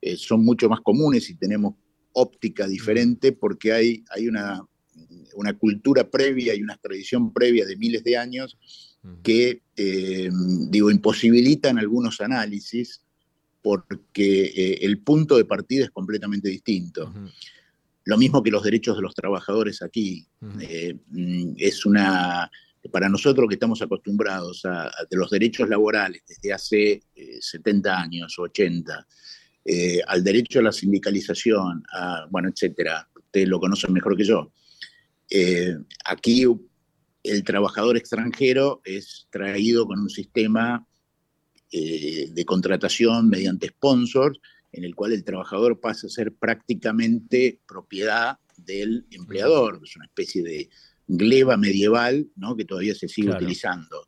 eh, 0.00 0.16
son 0.16 0.44
mucho 0.44 0.68
más 0.68 0.80
comunes 0.80 1.28
y 1.30 1.34
tenemos 1.34 1.74
óptica 2.12 2.66
diferente 2.66 3.32
porque 3.32 3.72
hay, 3.72 4.04
hay 4.10 4.28
una, 4.28 4.62
una 5.34 5.52
cultura 5.54 6.08
previa 6.08 6.54
y 6.54 6.62
una 6.62 6.76
tradición 6.76 7.32
previa 7.32 7.66
de 7.66 7.76
miles 7.76 8.04
de 8.04 8.16
años 8.16 8.56
que, 9.22 9.62
eh, 9.76 10.30
digo, 10.68 10.90
imposibilitan 10.90 11.78
algunos 11.78 12.20
análisis 12.20 13.02
porque 13.62 14.46
eh, 14.46 14.78
el 14.82 14.98
punto 14.98 15.36
de 15.36 15.44
partida 15.44 15.84
es 15.84 15.90
completamente 15.90 16.48
distinto. 16.48 17.12
Lo 18.06 18.16
mismo 18.16 18.42
que 18.42 18.50
los 18.50 18.62
derechos 18.62 18.96
de 18.96 19.02
los 19.02 19.14
trabajadores 19.14 19.82
aquí. 19.82 20.26
Mm, 20.40 21.54
es 21.58 21.84
una, 21.84 22.50
para 22.90 23.08
nosotros 23.08 23.48
que 23.48 23.54
estamos 23.54 23.82
acostumbrados 23.82 24.64
a, 24.64 24.90
de 25.10 25.16
los 25.16 25.30
derechos 25.30 25.68
laborales 25.68 26.22
desde 26.26 26.52
hace 26.52 27.02
70 27.40 28.00
años, 28.00 28.38
80, 28.38 29.06
eh, 29.64 30.00
al 30.06 30.22
derecho 30.22 30.60
a 30.60 30.62
la 30.62 30.72
sindicalización, 30.72 31.82
bueno, 32.30 32.48
etcétera. 32.48 33.08
Ustedes 33.14 33.48
lo 33.48 33.60
conocen 33.60 33.92
mejor 33.92 34.16
que 34.16 34.24
yo. 34.24 34.52
Eh, 35.28 35.76
aquí 36.04 36.46
el 37.24 37.42
trabajador 37.42 37.96
extranjero 37.96 38.80
es 38.84 39.26
traído 39.30 39.86
con 39.86 39.98
un 39.98 40.10
sistema 40.10 40.86
eh, 41.72 42.28
de 42.30 42.44
contratación 42.44 43.28
mediante 43.28 43.68
sponsors, 43.68 44.38
en 44.76 44.84
el 44.84 44.94
cual 44.94 45.12
el 45.12 45.24
trabajador 45.24 45.80
pasa 45.80 46.06
a 46.06 46.10
ser 46.10 46.32
prácticamente 46.34 47.60
propiedad 47.66 48.38
del 48.56 49.06
empleador. 49.10 49.80
Es 49.82 49.96
una 49.96 50.04
especie 50.04 50.42
de 50.42 50.68
gleba 51.08 51.56
medieval 51.56 52.28
¿no? 52.36 52.56
que 52.56 52.64
todavía 52.64 52.94
se 52.94 53.08
sigue 53.08 53.30
utilizando. 53.30 54.06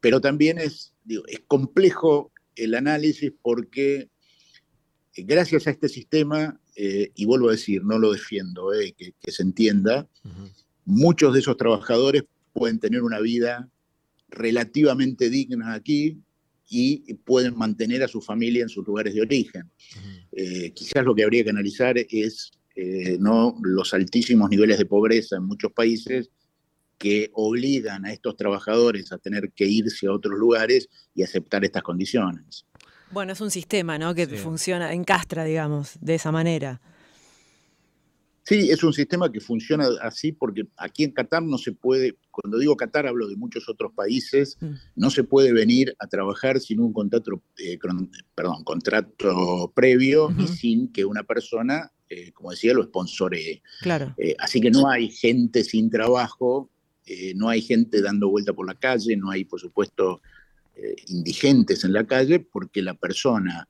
pero 0.00 0.20
también 0.20 0.58
es, 0.58 0.94
es 1.06 1.40
complejo 1.48 2.32
el 2.54 2.74
análisis 2.74 3.32
porque 3.42 4.08
eh, 5.14 5.22
gracias 5.24 5.66
a 5.66 5.70
este 5.70 5.88
sistema, 5.88 6.60
eh, 6.76 7.10
y 7.14 7.24
vuelvo 7.24 7.48
a 7.48 7.52
decir, 7.52 7.82
no 7.84 7.98
lo 7.98 8.12
defiendo, 8.12 8.72
eh, 8.72 8.94
que, 8.96 9.32
se 9.32 9.42
entienda, 9.42 10.08
muchos 10.84 11.32
de 11.34 11.40
esos 11.40 11.56
trabajadores 11.56 12.24
pueden 12.52 12.78
tener 12.78 13.02
una 13.02 13.20
vida 13.20 13.68
relativamente 14.28 15.30
digna 15.30 15.74
aquí 15.74 16.18
y 16.68 17.14
pueden 17.14 17.56
mantener 17.56 18.02
a 18.02 18.08
su 18.08 18.20
familia 18.20 18.62
en 18.62 18.68
sus 18.68 18.86
lugares 18.86 19.14
de 19.14 19.22
origen. 19.22 19.70
quizás 20.74 21.04
lo 21.04 21.14
que 21.14 21.24
habría 21.24 21.44
que 21.44 21.50
analizar 21.50 21.96
es 21.98 22.50
no 23.18 23.58
los 23.62 23.94
altísimos 23.94 24.50
niveles 24.50 24.78
de 24.78 24.86
pobreza 24.86 25.36
en 25.36 25.44
muchos 25.44 25.72
países 25.72 26.30
que 26.98 27.30
obligan 27.34 28.06
a 28.06 28.12
estos 28.12 28.36
trabajadores 28.36 29.12
a 29.12 29.18
tener 29.18 29.52
que 29.54 29.66
irse 29.66 30.06
a 30.06 30.12
otros 30.12 30.38
lugares 30.38 30.88
y 31.14 31.22
aceptar 31.22 31.64
estas 31.64 31.82
condiciones. 31.82 32.64
Bueno, 33.10 33.32
es 33.32 33.40
un 33.40 33.50
sistema, 33.50 33.98
¿no? 33.98 34.14
Que 34.14 34.26
funciona, 34.26 34.92
encastra, 34.92 35.44
digamos, 35.44 35.98
de 36.00 36.14
esa 36.14 36.32
manera. 36.32 36.80
Sí, 38.46 38.70
es 38.70 38.84
un 38.84 38.92
sistema 38.92 39.32
que 39.32 39.40
funciona 39.40 39.88
así 40.00 40.30
porque 40.30 40.68
aquí 40.76 41.02
en 41.02 41.10
Qatar 41.10 41.42
no 41.42 41.58
se 41.58 41.72
puede, 41.72 42.16
cuando 42.30 42.58
digo 42.58 42.76
Qatar 42.76 43.08
hablo 43.08 43.26
de 43.26 43.34
muchos 43.34 43.68
otros 43.68 43.92
países, 43.92 44.56
mm. 44.60 44.72
no 44.94 45.10
se 45.10 45.24
puede 45.24 45.52
venir 45.52 45.96
a 45.98 46.06
trabajar 46.06 46.60
sin 46.60 46.78
un 46.78 46.92
contrato, 46.92 47.42
eh, 47.58 47.76
perdón, 48.36 48.62
contrato 48.62 49.72
previo 49.74 50.32
y 50.38 50.46
sin 50.46 50.92
que 50.92 51.04
una 51.04 51.24
persona, 51.24 51.90
eh, 52.08 52.30
como 52.30 52.52
decía, 52.52 52.72
lo 52.72 52.84
sponsoree. 52.84 53.62
Claro. 53.80 54.14
Eh, 54.16 54.36
así 54.38 54.60
que 54.60 54.70
no 54.70 54.88
hay 54.88 55.10
gente 55.10 55.64
sin 55.64 55.90
trabajo 55.90 56.70
eh, 57.06 57.34
no 57.36 57.48
hay 57.48 57.62
gente 57.62 58.02
dando 58.02 58.28
vuelta 58.28 58.52
por 58.52 58.66
la 58.66 58.74
calle, 58.74 59.16
no 59.16 59.30
hay, 59.30 59.44
por 59.44 59.60
supuesto, 59.60 60.20
indigentes 61.06 61.84
en 61.84 61.94
la 61.94 62.04
calle, 62.04 62.40
porque 62.40 62.82
la 62.82 62.94
persona 62.94 63.66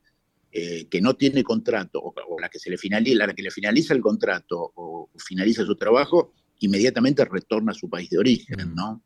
eh, 0.59 0.87
que 0.89 1.03
no 1.03 1.15
tiene 1.15 1.43
contrato 1.43 2.01
o, 2.03 2.41
la, 2.41 2.49
que 2.49 2.59
se 2.59 2.71
le 2.71 2.79
finaliza, 2.79 3.27
la 3.27 3.35
que 3.35 3.43
le 3.43 3.51
finaliza 3.51 3.93
el 3.93 4.01
contrato 4.01 4.73
o 4.75 5.11
finaliza 5.19 5.67
su 5.67 5.77
trabajo, 5.77 6.33
inmediatamente 6.61 7.27
retorna 7.27 7.73
a 7.73 7.75
su 7.75 7.91
país 7.91 8.09
de 8.09 8.17
origen. 8.17 8.75
¿no? 8.75 9.03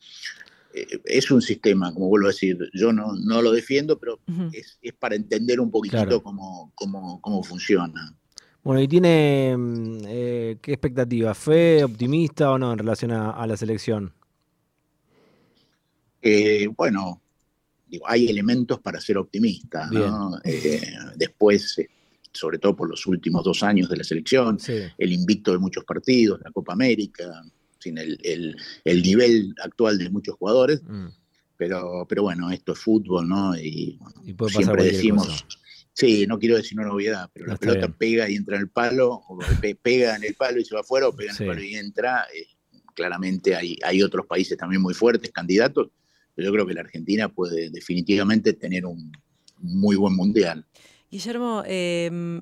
eh, 0.74 1.00
es 1.04 1.30
un 1.30 1.42
sistema, 1.42 1.92
como 1.92 2.08
vuelvo 2.08 2.28
a 2.28 2.30
decir, 2.30 2.56
yo 2.72 2.92
no, 2.92 3.14
no 3.14 3.42
lo 3.42 3.50
defiendo, 3.50 3.98
pero 3.98 4.20
es, 4.52 4.78
para 4.98 5.16
entender 5.16 5.60
un 5.60 5.72
poquitito 5.72 6.22
cómo, 6.22 6.72
cómo, 6.74 7.42
funciona. 7.42 8.14
Bueno, 8.62 8.80
¿y 8.80 8.86
tiene 8.86 9.56
mm, 9.56 9.98
eh, 10.06 10.56
qué 10.62 10.72
expectativa? 10.72 11.34
¿Fe 11.34 11.82
optimista 11.82 12.52
o 12.52 12.58
no 12.58 12.72
en 12.72 12.78
relación 12.78 13.10
a, 13.10 13.44
la 13.44 13.56
selección? 13.56 14.12
Eh, 16.22 16.68
bueno, 16.76 17.19
digo, 17.90 18.08
hay 18.08 18.28
elementos 18.28 18.80
para 18.80 19.00
ser 19.00 19.18
optimista. 19.18 19.90
después, 21.16 21.76
sobre 22.32 22.58
todo 22.58 22.76
por 22.76 22.88
los 22.88 23.04
últimos 23.06 23.44
dos 23.44 23.62
años 23.62 23.88
de 23.88 23.96
la 23.96 24.04
selección, 24.04 24.58
el 24.96 25.12
invicto 25.12 25.52
de 25.52 25.58
muchos 25.58 25.84
partidos, 25.84 26.40
la 26.42 26.52
Copa 26.52 26.72
América, 26.72 27.42
sin 27.78 27.98
el, 27.98 28.56
nivel 28.84 29.54
actual 29.62 29.98
de 29.98 30.10
muchos 30.10 30.36
jugadores. 30.36 30.82
Mm. 30.86 31.08
Pero, 31.56 32.06
pero 32.08 32.22
bueno, 32.22 32.50
esto 32.50 32.72
es 32.72 32.78
fútbol, 32.78 33.28
¿no? 33.28 33.54
Y, 33.54 33.98
siempre 34.48 34.84
decimos, 34.84 35.44
sí, 35.92 36.26
no 36.26 36.38
quiero 36.38 36.56
decir 36.56 36.78
una 36.78 36.88
novedad, 36.88 37.28
pero 37.34 37.48
la 37.48 37.56
pelota 37.56 37.88
pega 37.88 38.30
y 38.30 38.36
entra 38.36 38.56
en 38.56 38.62
el 38.62 38.70
palo, 38.70 39.12
o 39.28 39.38
pega 39.82 40.16
en 40.16 40.24
el 40.24 40.34
palo 40.36 40.58
y 40.58 40.64
se 40.64 40.74
va 40.74 40.80
afuera, 40.80 41.08
o 41.08 41.14
pega 41.14 41.32
en 41.32 41.42
el 41.42 41.48
palo 41.48 41.62
y 41.62 41.74
entra. 41.74 42.26
Eh, 42.34 42.46
claramente 42.94 43.54
hay, 43.54 43.76
hay 43.82 44.02
otros 44.02 44.26
países 44.26 44.56
también 44.56 44.80
muy 44.80 44.94
fuertes, 44.94 45.30
candidatos, 45.32 45.90
pero 46.34 46.46
yo 46.48 46.52
creo 46.52 46.66
que 46.66 46.74
la 46.74 46.80
Argentina 46.80 47.28
puede 47.28 47.70
definitivamente 47.70 48.52
tener 48.52 48.86
un 48.86 49.12
muy 49.58 49.96
buen 49.96 50.14
mundial. 50.14 50.66
Guillermo, 51.10 51.64
em, 51.66 52.40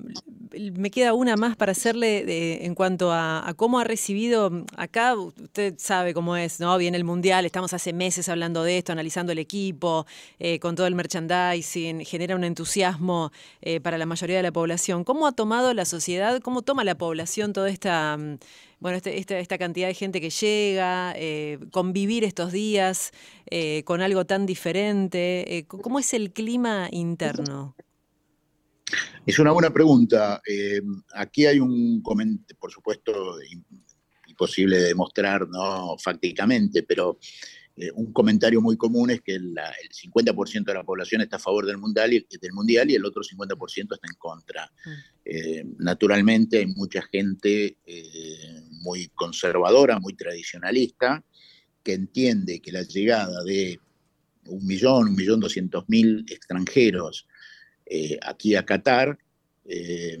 me 0.77 0.91
queda 0.91 1.13
una 1.13 1.35
más 1.35 1.55
para 1.55 1.71
hacerle 1.71 2.63
en 2.63 2.75
cuanto 2.75 3.11
a, 3.11 3.51
cómo 3.57 3.79
ha 3.79 3.83
recibido, 3.83 4.63
acá 4.77 5.15
usted 5.15 5.73
sabe 5.79 6.13
cómo 6.13 6.37
es, 6.37 6.59
¿no? 6.59 6.77
Viene 6.77 6.95
el 6.95 7.03
Mundial, 7.03 7.47
estamos 7.47 7.73
hace 7.73 7.93
meses 7.93 8.29
hablando 8.29 8.61
de 8.61 8.77
esto, 8.77 8.91
analizando 8.91 9.31
el 9.31 9.39
equipo, 9.39 10.05
eh, 10.37 10.59
con 10.59 10.75
todo 10.75 10.85
el 10.85 10.93
merchandising, 10.93 12.05
genera 12.05 12.35
un 12.35 12.43
entusiasmo 12.43 13.31
eh, 13.61 13.79
para 13.79 13.97
la 13.97 14.05
mayoría 14.05 14.37
de 14.37 14.43
la 14.43 14.51
población. 14.51 15.03
¿Cómo 15.03 15.25
ha 15.25 15.31
tomado 15.31 15.73
la 15.73 15.85
sociedad, 15.85 16.39
cómo 16.39 16.61
toma 16.61 16.83
la 16.83 16.95
población 16.95 17.53
toda 17.53 17.69
esta, 17.69 18.17
mm, 18.17 18.37
bueno, 18.81 18.97
este, 18.97 19.17
esta, 19.17 19.39
esta, 19.39 19.57
cantidad 19.57 19.87
de 19.87 19.95
gente 19.95 20.21
que 20.21 20.29
llega, 20.29 21.13
eh, 21.15 21.57
convivir 21.71 22.23
estos 22.23 22.51
días 22.51 23.13
con 23.83 24.01
algo 24.01 24.25
tan 24.25 24.45
diferente? 24.45 25.65
¿Cómo 25.67 25.97
es 25.97 26.13
el 26.13 26.31
clima 26.31 26.87
interno? 26.91 27.73
Es 29.25 29.39
una 29.39 29.51
buena 29.51 29.71
pregunta. 29.71 30.41
Eh, 30.47 30.81
aquí 31.13 31.45
hay 31.45 31.59
un 31.59 32.01
comentario, 32.01 32.57
por 32.59 32.71
supuesto, 32.71 33.37
imposible 34.27 34.77
de 34.79 34.87
demostrar 34.87 35.47
¿no? 35.47 35.97
fácticamente, 35.97 36.83
pero 36.83 37.19
eh, 37.75 37.91
un 37.93 38.11
comentario 38.11 38.61
muy 38.61 38.77
común 38.77 39.11
es 39.11 39.21
que 39.21 39.35
el 39.35 39.55
50% 39.55 40.65
de 40.65 40.73
la 40.73 40.83
población 40.83 41.21
está 41.21 41.37
a 41.37 41.39
favor 41.39 41.65
del 41.65 41.77
mundial, 41.77 42.13
y, 42.13 42.25
del 42.41 42.53
mundial 42.53 42.89
y 42.89 42.95
el 42.95 43.05
otro 43.05 43.21
50% 43.21 43.93
está 43.93 44.07
en 44.07 44.15
contra. 44.17 44.71
Mm. 44.85 44.89
Eh, 45.25 45.63
naturalmente 45.77 46.59
hay 46.59 46.67
mucha 46.67 47.01
gente 47.03 47.77
muy 48.81 49.09
conservadora, 49.09 49.99
muy 49.99 50.13
tradicionalista, 50.13 51.23
que 51.83 51.93
entiende 51.93 52.61
que 52.61 52.71
la 52.71 52.83
llegada 52.83 53.43
de 53.43 53.79
un 54.45 54.65
millón, 54.65 55.09
un 55.09 55.15
millón 55.15 55.39
doscientos 55.39 55.85
mil 55.87 56.25
extranjeros 56.29 57.27
eh, 57.89 58.19
aquí 58.21 58.55
a 58.55 58.63
Qatar 58.63 59.17
eh, 59.65 60.17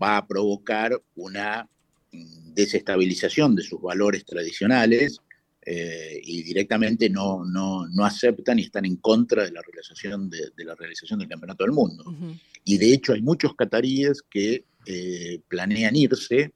va 0.00 0.18
a 0.18 0.26
provocar 0.26 1.02
una 1.16 1.68
desestabilización 2.12 3.56
de 3.56 3.62
sus 3.64 3.82
valores 3.82 4.24
tradicionales 4.24 5.20
eh, 5.66 6.20
y 6.22 6.44
directamente 6.44 7.10
no, 7.10 7.44
no, 7.44 7.88
no, 7.88 8.04
aceptan 8.04 8.60
y 8.60 8.62
están 8.62 8.84
en 8.84 8.96
contra 8.96 9.44
de 9.44 9.50
la 9.50 9.60
realización, 9.62 10.30
de, 10.30 10.52
la 10.64 10.76
realización 10.76 11.18
del 11.18 11.28
Campeonato 11.28 11.64
del 11.64 11.72
Mundo. 11.72 12.04
Y 12.64 12.78
de 12.78 12.92
hecho 12.92 13.12
hay 13.12 13.20
muchos 13.20 13.54
cataríes 13.56 14.22
que 14.22 14.64
planean 15.48 15.96
irse. 15.96 16.52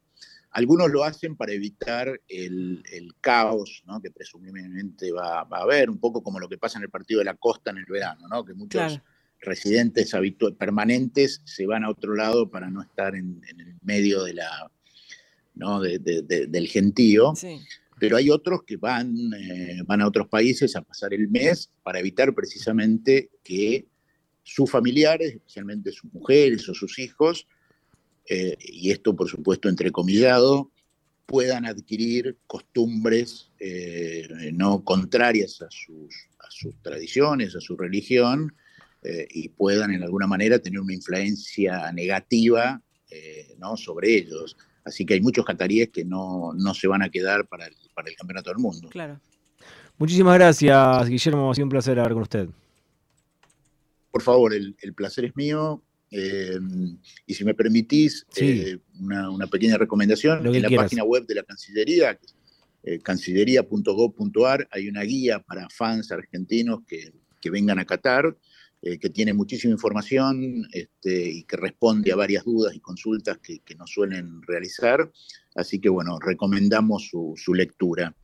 Algunos 0.52 0.90
lo 0.90 1.02
hacen 1.04 1.36
para 1.36 1.52
evitar 1.52 2.20
el, 2.28 2.82
caos 3.20 3.82
¿no? 3.84 4.00
que 4.00 4.12
presumiblemente 4.12 5.10
va, 5.10 5.40
a 5.40 5.62
haber, 5.62 5.90
un 5.90 5.98
poco 5.98 6.22
como 6.22 6.38
lo 6.38 6.48
que 6.48 6.56
pasa 6.56 6.78
en 6.78 6.84
el 6.84 6.90
partido 6.90 7.18
de 7.18 7.24
la 7.24 7.34
costa 7.34 7.72
en 7.72 7.78
el 7.78 7.86
verano, 7.86 8.28
¿no? 8.28 8.44
que 8.44 8.54
muchos 8.54 9.00
residentes 9.42 10.12
permanentes 10.56 11.42
se 11.44 11.66
van 11.66 11.84
a 11.84 11.90
otro 11.90 12.14
lado 12.14 12.48
para 12.48 12.70
no 12.70 12.80
estar 12.80 13.14
en, 13.14 13.42
el 13.58 13.74
medio 13.82 14.22
de 14.22 14.34
la, 14.34 14.70
¿no? 15.54 15.80
del 15.80 16.68
gentío. 16.68 17.34
Pero 17.98 18.16
hay 18.16 18.30
otros 18.30 18.62
que 18.64 18.76
van, 18.76 19.14
eh, 19.38 19.82
van 19.84 20.00
a 20.00 20.08
otros 20.08 20.26
países 20.28 20.74
a 20.74 20.82
pasar 20.82 21.12
el 21.12 21.28
mes 21.28 21.70
para 21.82 22.00
evitar 22.00 22.34
precisamente 22.34 23.30
que 23.44 23.86
sus 24.42 24.70
familiares, 24.70 25.34
especialmente 25.34 25.92
sus 25.92 26.12
mujeres 26.12 26.68
o 26.68 26.74
sus 26.74 26.98
hijos, 26.98 27.46
eh, 28.28 28.56
y 28.60 28.90
esto 28.90 29.14
por 29.14 29.28
supuesto 29.28 29.68
entrecomillado, 29.68 30.70
puedan 31.26 31.64
adquirir 31.64 32.36
costumbres 32.46 33.50
eh, 33.60 34.28
no 34.52 34.84
contrarias 34.84 35.62
a 35.62 35.70
sus, 35.70 36.28
a 36.40 36.50
sus 36.50 36.74
tradiciones, 36.82 37.54
a 37.54 37.60
su 37.60 37.76
religión, 37.76 38.52
eh, 39.04 39.26
y 39.30 39.48
puedan 39.48 39.90
en 39.90 40.04
alguna 40.04 40.28
manera 40.28 40.60
tener 40.60 40.78
una 40.78 40.94
influencia 40.94 41.90
negativa 41.90 42.80
eh, 43.10 43.56
¿no? 43.58 43.76
sobre 43.76 44.14
ellos. 44.14 44.56
Así 44.84 45.04
que 45.04 45.14
hay 45.14 45.20
muchos 45.20 45.44
cataríes 45.44 45.90
que 45.90 46.04
no, 46.04 46.54
se 46.72 46.86
van 46.86 47.02
a 47.02 47.08
quedar 47.08 47.48
para 47.48 47.66
el, 47.66 47.74
para 47.94 48.08
el 48.08 48.16
Campeonato 48.16 48.50
del 48.50 48.60
Mundo. 48.60 48.88
Claro. 48.90 49.20
Muchísimas 49.98 50.34
gracias, 50.34 51.08
Guillermo. 51.08 51.50
Ha 51.50 51.54
sido 51.54 51.64
un 51.64 51.70
placer 51.70 51.98
hablar 51.98 52.12
con 52.12 52.22
usted. 52.22 52.48
Por 54.12 54.22
favor, 54.22 54.54
el, 54.54 54.94
placer 54.94 55.24
es 55.24 55.34
mío. 55.34 55.82
Eh, 56.12 56.58
y 57.26 57.34
si 57.34 57.44
me 57.44 57.54
permitís, 57.54 58.24
una, 59.00 59.46
pequeña 59.48 59.78
recomendación. 59.78 60.46
en 60.46 60.62
la 60.62 60.70
página 60.70 61.02
web 61.02 61.26
de 61.26 61.34
la 61.34 61.42
Cancillería, 61.42 62.18
cancillería.gov.ar, 63.02 64.68
hay 64.70 64.88
una 64.88 65.02
guía 65.02 65.40
para 65.40 65.68
fans 65.70 66.12
argentinos 66.12 66.80
que, 66.86 67.12
que 67.40 67.50
vengan 67.50 67.80
a 67.80 67.84
Qatar 67.84 68.36
eh, 68.82 68.98
que 68.98 69.10
tiene 69.10 69.32
muchísima 69.32 69.72
información 69.72 70.66
este, 70.72 71.30
y 71.30 71.44
que 71.44 71.56
responde 71.56 72.12
a 72.12 72.16
varias 72.16 72.44
dudas 72.44 72.74
y 72.74 72.80
consultas 72.80 73.38
que, 73.38 73.60
nos 73.76 73.90
suelen 73.90 74.42
realizar. 74.42 75.10
Así 75.54 75.80
que 75.80 75.88
bueno, 75.88 76.18
recomendamos 76.18 77.08
su 77.08 77.54
lectura. 77.54 78.14